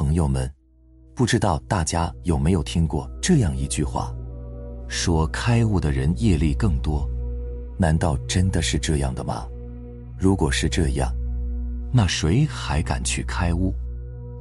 [0.00, 0.50] 朋友们，
[1.14, 4.10] 不知道大家有没有听过这样一句话，
[4.88, 7.06] 说开悟的人业力更多，
[7.76, 9.46] 难道真的是这样的吗？
[10.18, 11.14] 如果是这样，
[11.92, 13.74] 那谁还敢去开悟？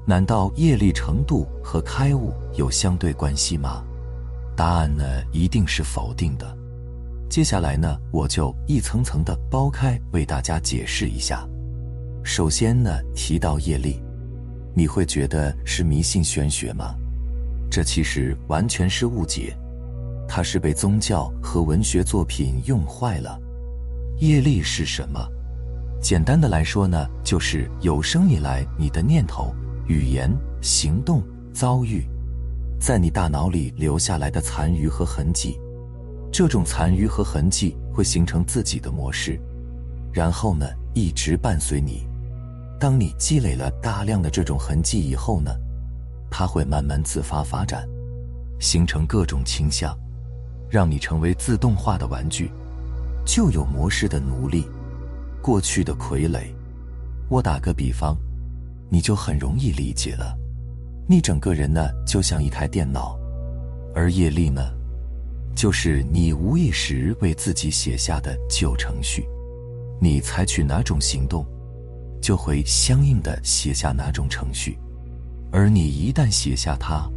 [0.08, 3.84] 难道业力程度和开悟有相对关系吗？
[4.56, 5.04] 答案呢，
[5.34, 6.58] 一定是否定的。
[7.30, 11.46] 接下来呢，我就一层层的剥开，为大家解释一下。
[12.24, 14.02] 首先呢，提到业力，
[14.74, 16.96] 你会觉得是迷信玄学吗？
[17.70, 19.56] 这其实完全是误解，
[20.28, 23.40] 它是被宗教和文学作品用坏了。
[24.20, 25.20] 业力是什么？
[26.02, 29.54] 简单的来说呢，就是有生以来你的念头、
[29.88, 31.22] 语言、行动、
[31.54, 32.04] 遭遇，
[32.80, 35.60] 在你大脑里留下来的残余和痕迹。
[36.32, 39.40] 这种残余和痕迹会形成自己的模式，
[40.12, 42.09] 然后呢，一直伴随你。
[42.80, 45.52] 当你积累了大量的这种痕迹以后呢，
[46.32, 47.86] 它会慢慢自发发展，
[48.58, 49.94] 形成各种倾向，
[50.70, 52.50] 让你成为自动化的玩具，
[53.26, 54.66] 旧有模式的奴隶，
[55.42, 56.44] 过去的傀儡。
[57.28, 58.16] 我打个比方，
[58.90, 60.34] 你就很容易理解了。
[61.06, 63.20] 你整个人呢，就像一台电脑，
[63.94, 64.62] 而业力呢？
[65.54, 69.28] 就是你无意识为自己写下的旧程序，
[70.00, 71.46] 你采取哪种行动，
[72.22, 74.78] 就会相应的写下哪种程序，
[75.52, 77.10] 而你一旦写下它，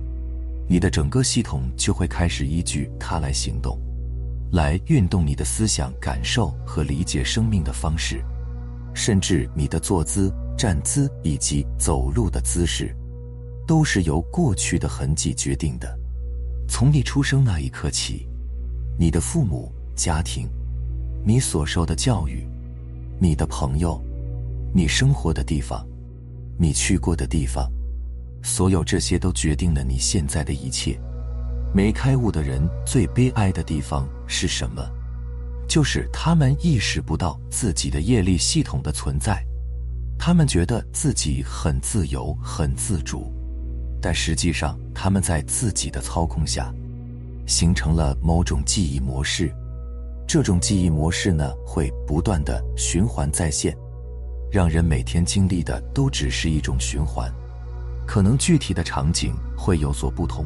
[0.69, 3.79] 你的整个系统就会开始依据它来行动，
[4.53, 8.23] 来运动你的思想、感受和理解生命的方式，
[8.95, 12.95] 甚至你的坐姿、站姿以及走路的姿势，
[13.67, 15.99] 都是由过去的痕迹决定的。
[16.69, 18.27] 从你出生那一刻起，
[18.99, 20.49] 你的父母、家庭，
[21.25, 22.47] 你所受的教育，
[23.19, 24.01] 你的朋友，
[24.75, 25.87] 你生活的地方，
[26.59, 27.71] 你去过的地方，
[28.43, 30.99] 所有这些都决定了你现在的一切。
[31.75, 34.83] 没开悟的人最悲哀的地方是什么？
[35.69, 39.45] 就是他们意识不到自己的业力系统的存在，
[40.19, 43.31] 他们觉得自己很自由、很自主。
[44.01, 46.75] 但实际上，他们在自己的操控下，
[47.47, 49.55] 形成了某种记忆模式。
[50.27, 53.77] 这种记忆模式呢，会不断的循环再现，
[54.53, 57.33] 让人每天经历的都只是一种循环。
[58.07, 60.45] 可能具体的场景会有所不同，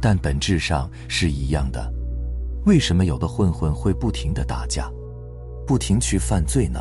[0.00, 1.92] 但本质上是一样的。
[2.66, 4.88] 为什么有的混混会不停的打架，
[5.66, 6.78] 不停去犯罪呢？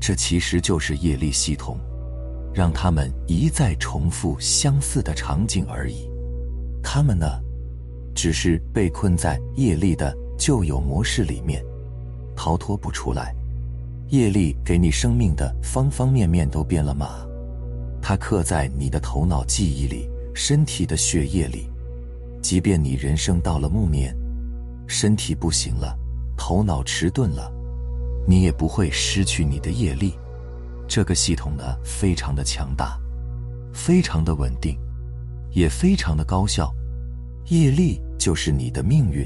[0.00, 1.78] 这其实就是业力系统。
[2.52, 6.10] 让他们一再重复相似的场景而已，
[6.82, 7.26] 他们呢，
[8.12, 11.64] 只是被困在业力的旧有模式里面，
[12.34, 13.32] 逃脱不出来。
[14.10, 17.24] 业力给你生命的方方面面都变了吗，
[18.02, 21.70] 它刻在你的头脑记忆里、身体的血液里。
[22.42, 24.12] 即便你人生到了暮年，
[24.88, 25.96] 身体不行了，
[26.36, 27.52] 头脑迟钝了，
[28.26, 30.14] 你也不会失去你的业力。
[30.88, 32.98] 这个系统呢，非常的强大，
[33.72, 34.76] 非常的稳定，
[35.52, 36.74] 也非常的高效。
[37.46, 39.24] 业力就是你的命运。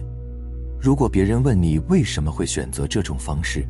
[0.78, 3.66] 如果别人问你为什么会选择这种方式，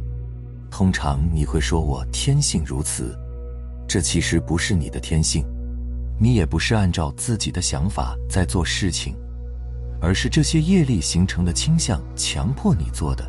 [0.76, 3.16] 通常你会说我天性如此。
[3.86, 5.46] 这其实不是你的天性，
[6.18, 9.14] 你也不是按照自己的想法在做事情，
[10.00, 13.24] 而是这些业力形成的倾向强迫你做的。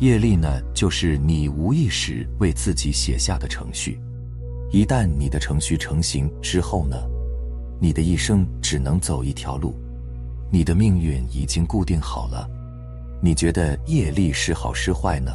[0.00, 3.98] 业力呢，就是你无意识为自己写下的程序。
[4.70, 6.96] 一旦你的程序成型之后呢，
[7.80, 9.74] 你的一生只能走一条路，
[10.52, 12.46] 你的命运已经固定好了。
[13.22, 15.32] 你觉得业力是好是坏呢？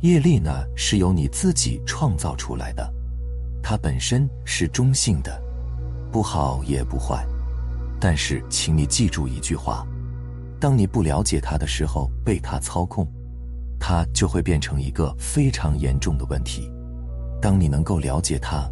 [0.00, 2.92] 业力呢，是由你自己创造出来的，
[3.62, 5.40] 它本身是中性的，
[6.12, 7.26] 不好也不坏。
[7.98, 9.86] 但是，请你记住一句话：
[10.60, 13.06] 当你不了解它的时候，被它操控。
[13.78, 16.72] 它就会变成一个非常严重的问题。
[17.42, 18.66] 当你能够了解它，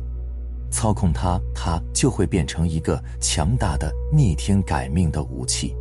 [0.70, 5.76] 操控它，它就会变成一个强大的逆天改命的武器。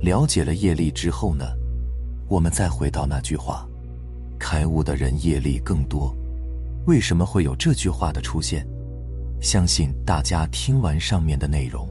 [0.00, 1.44] 了解了业力之后呢，
[2.28, 3.68] 我们再回到那句话：
[4.38, 6.14] 开悟的人业力更多。
[6.86, 8.66] 为什么会有这句话的出现？
[9.40, 11.88] 相信大家听完上面的内容，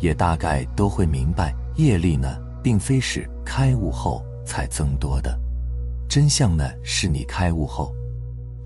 [0.00, 5.38] 也大概都会明白，业力呢，并非是开悟后才增多的。
[6.08, 7.94] 真相呢，是你开悟后，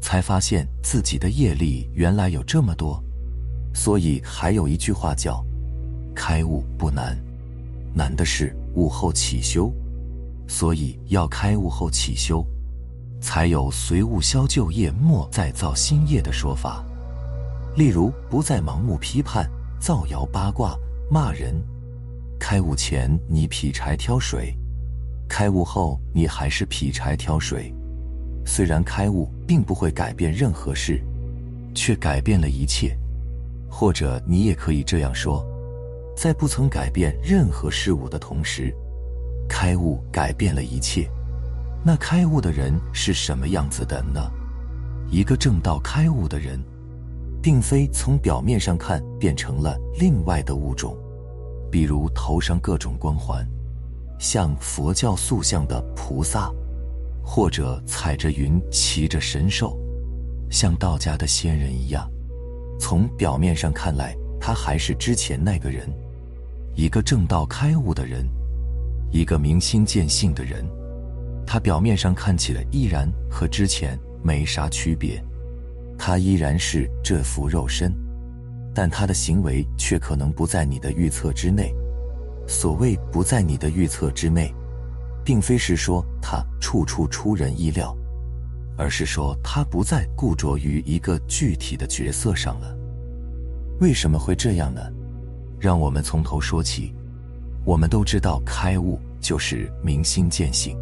[0.01, 3.03] 才发现自己的业力原来有这么多。
[3.73, 5.45] 所以还有一句话叫
[6.15, 7.19] “开悟不难，
[7.95, 9.73] 难的是悟后起修”。
[10.47, 12.47] 所以要开悟后起修，
[13.25, 16.85] 才有随物消旧业，莫再造新业的说法。
[17.75, 19.51] 例如，不再盲目批判、
[19.81, 20.77] 造谣八卦、
[21.11, 21.55] 骂人。
[22.39, 24.55] 开悟前你劈柴挑水，
[25.27, 27.75] 开悟后你还是劈柴挑水。
[28.45, 31.03] 虽然开悟并不会改变任何事，
[31.75, 32.95] 却改变了一切。
[33.71, 35.43] 或者你也可以这样说：
[36.15, 38.73] 在不曾改变任何事物的同时，
[39.49, 41.09] 开悟改变了一切。
[41.87, 44.19] 那开悟的人是什么样子的呢？
[45.11, 46.59] 一个正道开悟的人，
[47.43, 50.97] 并非从表面上看变成了另外的物种，
[51.71, 53.47] 比如头上各种光环，
[54.19, 56.51] 像佛教塑像的菩萨，
[57.23, 59.79] 或者踩着云骑着神兽，
[60.51, 62.11] 像道家的仙人一样。
[62.81, 65.87] 从表面上看来，他还是之前那个人，
[66.75, 68.27] 一个正道开悟的人，
[69.13, 70.65] 一个明心见性的人。
[71.47, 75.23] 他表面上看起来依然和之前没啥区别，
[75.99, 77.95] 他依然是这副肉身，
[78.75, 81.75] 但他的行为却可能不在你的预测之内。
[82.47, 84.55] 所谓不在你的预测之内，
[85.25, 87.97] 并非是说他处处出人意料，
[88.77, 92.77] 而是说他不再固着于一个具体的角色上了。
[93.81, 94.81] 为什么会这样呢？
[95.59, 96.95] 让我们从头说起。
[97.65, 100.77] 我们都知道，开悟就是明心见性。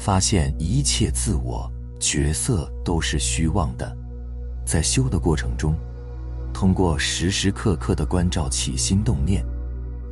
[0.00, 1.70] 发现一切自我
[2.00, 3.94] 角色都是虚妄的，
[4.64, 5.76] 在修的过程中，
[6.54, 9.44] 通过时时刻刻的关照起心动念，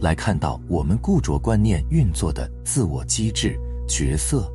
[0.02, 3.58] 来看到我们固着观念运作的自我机制
[3.88, 4.52] 角色，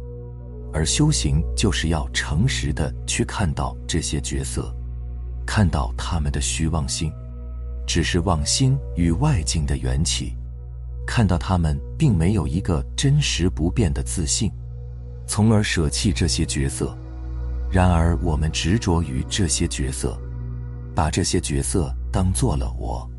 [0.71, 4.71] 而修行就是要诚实的去看到这些角色，
[5.47, 7.11] 看到他们的虚妄性，
[7.87, 10.35] 只是妄心与外境的缘起，
[11.07, 14.51] 看到他们并没有一个真实不变的自信。
[15.25, 16.95] 从而舍弃这些角色，
[17.71, 20.17] 然而我们执着于这些角色，
[20.93, 23.09] 把这些角色当做了我。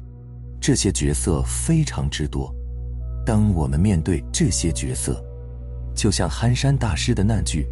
[0.60, 2.54] 这些角色非常之多，
[3.26, 5.22] 当我们面对这些角色，
[5.94, 7.66] 就像憨山大师的那句：“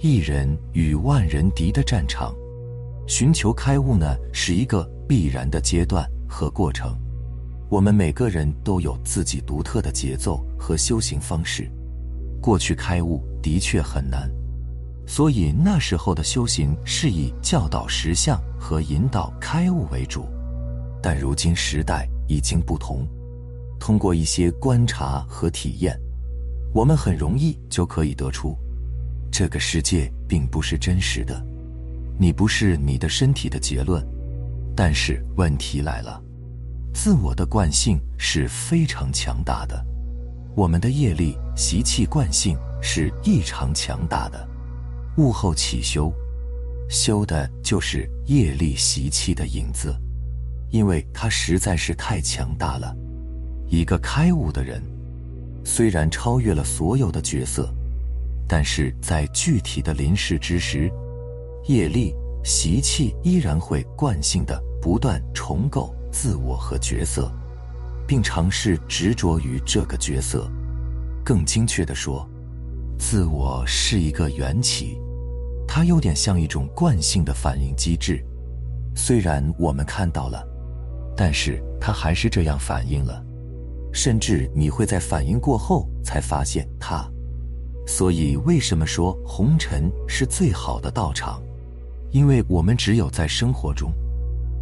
[0.00, 2.34] 一人与万人敌”的战场。
[3.06, 6.94] 寻求开悟呢，是一个必然的阶段和过程。
[7.70, 11.70] 我们每个人都有自己独特的节奏和修行方式。
[12.40, 14.30] 过去开悟的确很难，
[15.06, 20.26] 所以那时候的修行是以教导实相和引导开悟为主。
[21.02, 23.06] 但如今时代已经不同，
[23.78, 25.98] 通过一些观察和体验，
[26.72, 28.56] 我们很容易就可以得出，
[29.30, 31.44] 这个世界并不是真实的，
[32.18, 34.04] 你不是你的身体的结论。
[34.76, 36.22] 但是问题来了，
[36.94, 39.84] 自我的惯性是非常强大的。
[40.58, 44.48] 我们的业力、习气、惯性是异常强大的，
[45.16, 46.12] 悟后起修，
[46.90, 49.94] 修的就是业力、习气的影子，
[50.70, 52.92] 因为它实在是太强大了。
[53.68, 54.82] 一个开悟的人，
[55.64, 57.72] 虽然超越了所有的角色，
[58.48, 60.90] 但是在具体的临世之时，
[61.68, 62.12] 业力、
[62.42, 67.30] 习气依然会惯性的不断重构自我和角色。
[68.08, 70.50] 并尝试执着于这个角色。
[71.22, 72.26] 更精确地说，
[72.98, 74.98] 自我是一个缘起，
[75.68, 78.24] 它有点像一种惯性的反应机制。
[78.96, 80.42] 虽然我们看到了，
[81.14, 83.22] 但是它还是这样反应了。
[83.92, 87.06] 甚至你会在反应过后才发现它。
[87.86, 91.42] 所以，为什么说红尘是最好的道场？
[92.10, 93.92] 因为我们只有在生活中，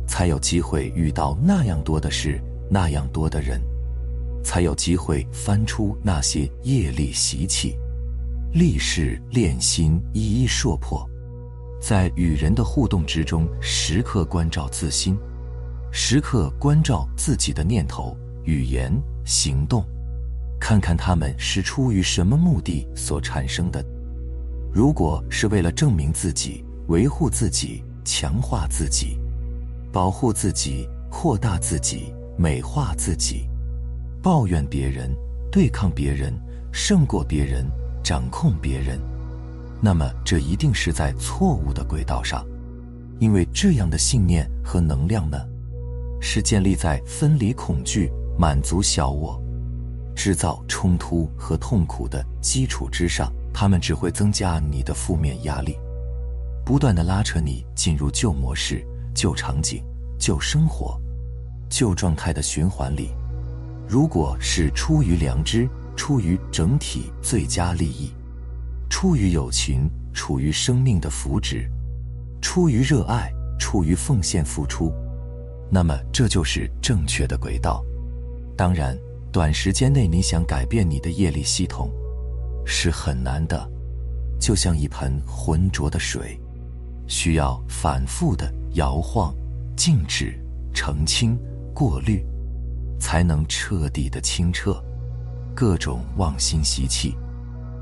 [0.09, 2.41] 才有机会遇到那样多的事。
[2.69, 3.61] 那样多的人，
[4.43, 7.77] 才有机会翻出那些业力习气，
[8.53, 11.09] 立誓练心，一一说破。
[11.81, 15.17] 在与人的互动之中，时刻关照自心，
[15.93, 18.91] 时刻关照自己的念头、语言、
[19.25, 19.85] 行动，
[20.59, 23.85] 看看他们是出于什么目的所产生的。
[24.73, 29.19] 如果是为了证明自己、维护自己、强化自己、
[29.93, 32.13] 保护自己、扩大自己。
[32.39, 33.49] 美化自己，
[34.23, 35.11] 抱怨别人，
[35.51, 36.33] 对抗别人，
[36.73, 37.67] 胜过别人，
[38.05, 39.01] 掌控别人，
[39.81, 42.47] 那么这一定是在错误的轨道上，
[43.19, 45.39] 因为这样的信念和能量呢，
[46.21, 49.41] 是建立在分离恐惧、满足小我、
[50.15, 55.79] 制造冲突和痛苦的基础之上，他们只会增加你的负面压力，
[56.67, 59.83] 不断的拉扯你进入旧模式、旧场景、
[60.19, 61.01] 旧生活。
[61.77, 63.11] 旧状态的循环里，
[63.87, 68.15] 如果是出于良知、出于整体最佳利益、
[68.89, 71.69] 出于友情、处于生命的福祉、
[72.41, 74.91] 出于热爱、出于奉献付出，
[75.71, 77.85] 那么这就是正确的轨道。
[78.57, 78.99] 当然，
[79.31, 81.91] 短时间内你想改变你的业力系统
[82.65, 83.71] 是很难的，
[84.41, 86.41] 就像一盆浑浊的水，
[87.07, 89.35] 需要反复的摇晃、
[89.77, 90.41] 静止、
[90.73, 91.39] 澄清、
[91.77, 92.25] 过滤，
[92.99, 94.83] 才能彻底的清澈。
[95.55, 97.15] 各种妄心习气，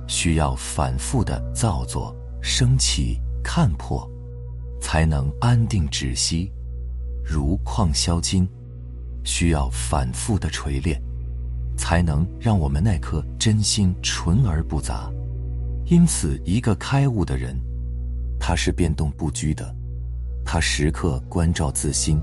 [0.08, 4.04] 需要反复的造作、升起、看破，
[4.80, 6.50] 才能安定止息。
[7.24, 8.48] 如矿销金，
[9.22, 11.00] 需要反复的锤炼，
[11.76, 15.08] 才能让我们那颗真心纯而不杂。
[15.86, 17.56] 因此，一个开悟的人，
[18.40, 19.72] 他是变动不居的，
[20.44, 22.20] 他时刻关照自心，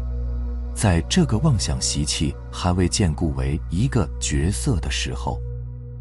[0.81, 5.39] 在这个妄想习气还未建固为一个角色的时候，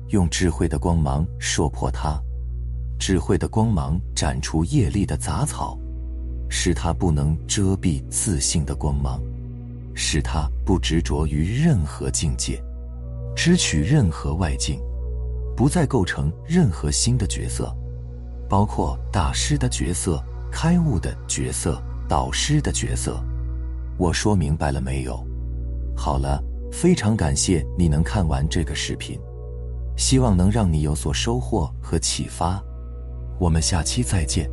[0.09, 2.19] 用智慧的光芒说破它，
[2.99, 5.79] 智慧的光芒斩除业力的杂草。
[6.49, 9.21] 使他不能遮蔽自信的光芒，
[9.95, 12.59] 使他不执着于任何境界，
[13.37, 14.81] 支取任何外境，
[15.55, 17.71] 不再构成任何新的角色，
[18.49, 23.23] 包括大师的角色、开悟的角色、导师的角色。
[24.01, 25.23] 我说明白了没有？
[25.95, 26.43] 好了，
[26.73, 29.21] 非常感谢你能看完这个视频，
[29.95, 32.65] 希望能让你有所收获和启发。
[33.39, 34.51] 我们下期再见。